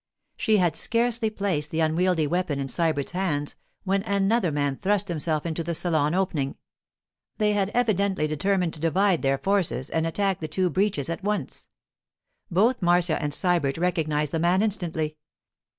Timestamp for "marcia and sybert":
12.81-13.77